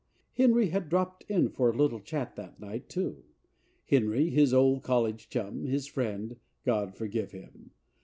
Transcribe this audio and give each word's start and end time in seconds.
Henry 0.33 0.69
had 0.69 0.89
dropped 0.89 1.25
in 1.29 1.49
for 1.49 1.69
a 1.69 1.77
little 1.77 1.99
chat 1.99 2.35
that 2.35 2.59
night, 2.59 2.89
too. 2.89 3.23
Henry, 3.85 4.31
his 4.31 4.51
old 4.51 4.81
college 4.81 5.29
chum; 5.29 5.65
his 5.65 5.85
friend, 5.85 6.37
God 6.65 6.95
forgive 6.95 7.33
him! 7.33 7.69